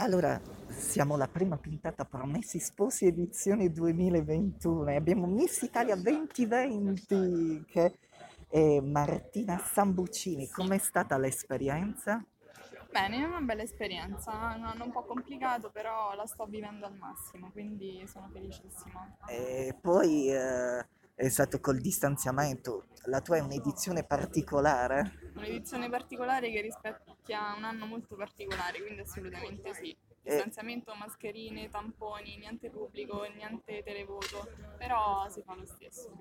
Allora, 0.00 0.40
siamo 0.68 1.18
la 1.18 1.28
prima 1.28 1.58
puntata 1.58 2.06
Promessi 2.06 2.58
Sposi 2.58 3.04
edizione 3.04 3.70
2021 3.70 4.92
e 4.92 4.96
abbiamo 4.96 5.26
Miss 5.26 5.60
Italia 5.60 5.94
2020 5.94 7.66
che 7.66 7.98
è 8.48 8.80
Martina 8.80 9.58
Sambuccini. 9.58 10.48
Com'è 10.48 10.78
stata 10.78 11.18
l'esperienza? 11.18 12.24
Bene, 12.90 13.18
è 13.18 13.24
una 13.24 13.42
bella 13.42 13.60
esperienza, 13.60 14.30
un 14.30 14.64
anno 14.64 14.84
un 14.84 14.90
po' 14.90 15.04
complicato, 15.04 15.68
però 15.70 16.14
la 16.14 16.24
sto 16.24 16.46
vivendo 16.46 16.86
al 16.86 16.96
massimo, 16.96 17.50
quindi 17.52 18.02
sono 18.06 18.30
felicissima. 18.32 19.18
E 19.28 19.76
poi 19.78 20.32
eh, 20.32 20.82
è 21.14 21.28
stato 21.28 21.60
col 21.60 21.78
distanziamento, 21.78 22.86
la 23.04 23.20
tua 23.20 23.36
è 23.36 23.40
un'edizione 23.40 24.04
particolare? 24.04 25.32
Un'edizione 25.36 25.90
particolare 25.90 26.50
che 26.50 26.62
rispecchia 27.30 27.54
un 27.56 27.64
anno 27.64 27.86
molto 27.86 28.16
particolare, 28.16 28.80
quindi 28.82 29.00
assolutamente 29.00 29.72
sì. 29.74 29.96
Distanziamento, 30.22 30.94
mascherine, 30.94 31.70
tamponi, 31.70 32.36
niente 32.36 32.68
pubblico, 32.68 33.24
niente 33.34 33.82
televoto, 33.82 34.50
però 34.76 35.26
si 35.30 35.42
fa 35.42 35.54
lo 35.54 35.64
stesso. 35.64 36.14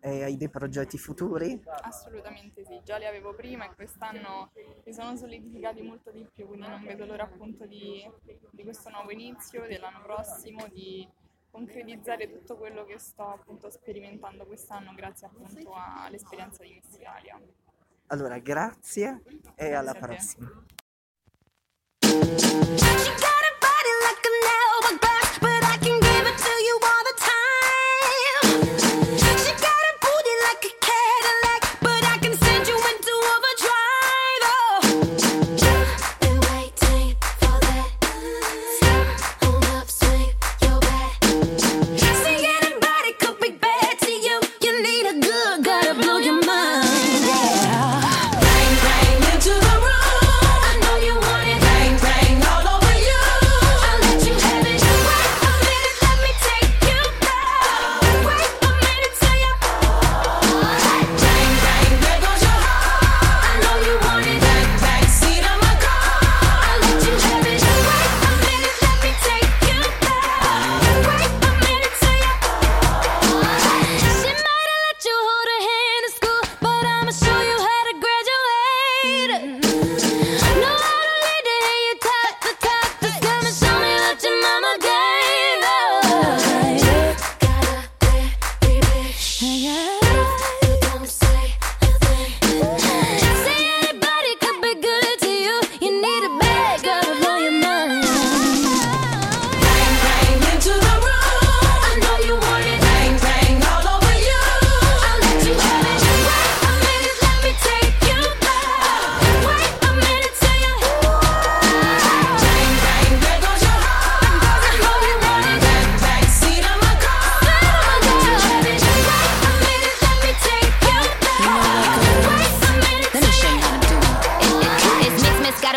E 0.00 0.22
hai 0.22 0.38
dei 0.38 0.48
progetti 0.48 0.96
futuri? 0.96 1.62
Assolutamente 1.82 2.64
sì, 2.64 2.80
già 2.82 2.96
li 2.96 3.04
avevo 3.04 3.34
prima 3.34 3.70
e 3.70 3.74
quest'anno 3.74 4.52
mi 4.84 4.92
sono 4.92 5.16
solidificati 5.16 5.82
molto 5.82 6.10
di 6.10 6.26
più, 6.32 6.46
quindi 6.46 6.66
non 6.66 6.82
vedo 6.82 7.04
l'ora 7.04 7.24
appunto 7.24 7.66
di, 7.66 8.08
di 8.50 8.62
questo 8.62 8.88
nuovo 8.88 9.10
inizio, 9.10 9.66
dell'anno 9.66 10.00
prossimo, 10.00 10.66
di 10.68 11.06
concretizzare 11.50 12.30
tutto 12.30 12.56
quello 12.56 12.86
che 12.86 12.98
sto 12.98 13.28
appunto 13.28 13.68
sperimentando 13.68 14.46
quest'anno 14.46 14.94
grazie 14.94 15.26
appunto 15.26 15.72
all'esperienza 15.74 16.62
di 16.62 16.72
Miss 16.72 16.96
Italia. 16.96 17.38
Allora, 18.08 18.38
grazie 18.38 19.22
e 19.56 19.72
alla 19.72 19.94
prossima. 19.94 20.64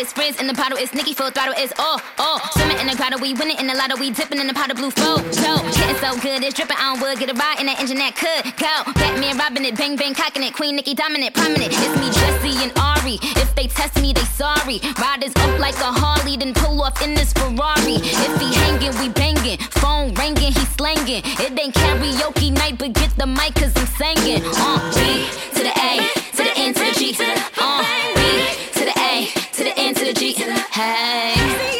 It's 0.00 0.14
Frizz 0.14 0.40
in 0.40 0.46
the 0.46 0.54
bottle, 0.54 0.78
it's 0.78 0.94
Nicki 0.94 1.12
full 1.12 1.30
throttle, 1.30 1.52
it's 1.58 1.74
all, 1.78 2.00
all. 2.18 2.40
Swimming 2.56 2.78
in 2.80 2.86
the 2.86 2.96
grotto, 2.96 3.20
we 3.20 3.34
winning 3.34 3.58
in 3.58 3.66
the 3.66 3.74
lotto, 3.74 4.00
we 4.00 4.10
dipping 4.10 4.40
in 4.40 4.46
the 4.46 4.54
pot 4.54 4.70
of 4.70 4.78
blue 4.78 4.90
flow. 4.90 5.18
So, 5.30 5.60
getting 5.76 6.00
so 6.00 6.16
good, 6.20 6.42
it's 6.42 6.54
dripping 6.54 6.78
on 6.80 7.00
wood, 7.00 7.18
get 7.18 7.28
a 7.28 7.34
ride 7.34 7.60
in 7.60 7.66
that 7.66 7.78
engine 7.78 7.98
that 7.98 8.16
could 8.16 8.48
go. 8.56 8.72
Batman 8.96 9.36
robbing 9.36 9.66
it, 9.66 9.76
bang 9.76 9.96
bang 9.96 10.14
cocking 10.14 10.42
it, 10.42 10.54
Queen 10.54 10.76
Nicki 10.76 10.94
dominant, 10.94 11.34
prominent. 11.34 11.68
It's 11.68 11.94
me, 12.00 12.08
Jesse 12.08 12.64
and 12.64 12.72
Ari. 12.80 13.20
If 13.36 13.54
they 13.54 13.66
test 13.68 14.00
me, 14.00 14.14
they 14.14 14.24
sorry. 14.24 14.80
Riders 14.96 15.36
up 15.36 15.60
like 15.60 15.76
a 15.84 15.92
Harley, 15.92 16.36
then 16.38 16.54
pull 16.54 16.80
off 16.80 16.96
in 17.04 17.12
this 17.12 17.34
Ferrari. 17.34 18.00
If 18.00 18.40
he 18.40 18.48
hanging, 18.56 18.96
we 19.04 19.12
banging. 19.12 19.58
Phone 19.84 20.14
ringing, 20.14 20.56
he 20.56 20.64
slanging. 20.80 21.20
It 21.44 21.52
ain't 21.60 21.74
karaoke 21.74 22.56
night, 22.56 22.78
but 22.78 22.94
get 22.94 23.12
the 23.18 23.26
mic, 23.26 23.54
cause 23.54 23.76
I'm 23.76 23.86
singing. 24.00 24.40
Uh, 24.46 25.49
Hey. 30.72 31.79